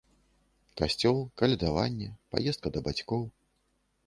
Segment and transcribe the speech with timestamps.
[0.79, 3.23] Касцёл, калядаванне, паездка да бацькоў.